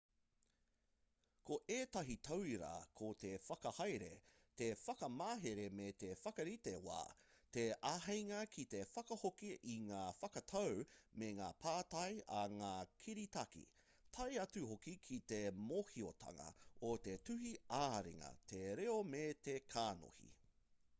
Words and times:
ko 1.47 1.55
ētahi 1.73 2.13
tauira 2.27 2.69
ko 3.01 3.07
te 3.23 3.29
whakahaere 3.47 4.05
te 4.61 4.69
whakamahere 4.83 5.65
me 5.79 5.89
te 6.03 6.07
whakarite 6.21 6.71
wā 6.85 6.95
te 7.57 7.65
āheinga 7.89 8.39
ki 8.55 8.65
te 8.71 8.81
whakahoki 8.95 9.51
i 9.73 9.75
ngā 9.91 9.99
whakatau 10.23 10.81
me 11.23 11.29
ngā 11.41 11.49
pātai 11.67 12.07
a 12.37 12.41
ngā 12.61 12.71
kiritaki 13.05 13.63
tae 14.19 14.27
atu 14.47 14.63
hoki 14.71 14.95
ki 15.11 15.19
te 15.33 15.43
mōhiotanga 15.69 16.49
o 16.89 16.91
te 17.09 17.15
tuhi 17.29 17.53
ā-ringa 17.81 18.33
te 18.53 18.63
reo 18.81 18.97
me 19.15 19.23
te 19.49 19.57
kanohi 19.75 20.33